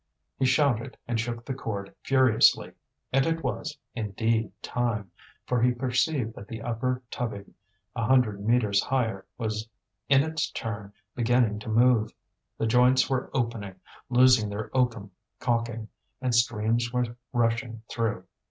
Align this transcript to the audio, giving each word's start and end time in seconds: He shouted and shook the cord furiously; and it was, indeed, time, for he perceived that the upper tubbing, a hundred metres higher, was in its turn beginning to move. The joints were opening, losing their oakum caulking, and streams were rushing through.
He 0.35 0.45
shouted 0.45 0.97
and 1.07 1.19
shook 1.19 1.45
the 1.45 1.53
cord 1.53 1.93
furiously; 2.01 2.71
and 3.13 3.23
it 3.27 3.43
was, 3.43 3.77
indeed, 3.93 4.51
time, 4.63 5.11
for 5.45 5.61
he 5.61 5.73
perceived 5.73 6.33
that 6.33 6.47
the 6.47 6.63
upper 6.63 7.03
tubbing, 7.11 7.53
a 7.95 8.05
hundred 8.05 8.43
metres 8.43 8.81
higher, 8.81 9.27
was 9.37 9.69
in 10.09 10.23
its 10.23 10.49
turn 10.49 10.91
beginning 11.13 11.59
to 11.59 11.69
move. 11.69 12.11
The 12.57 12.65
joints 12.65 13.11
were 13.11 13.29
opening, 13.35 13.75
losing 14.09 14.49
their 14.49 14.75
oakum 14.75 15.11
caulking, 15.39 15.87
and 16.19 16.33
streams 16.33 16.91
were 16.91 17.15
rushing 17.31 17.83
through. 17.87 18.23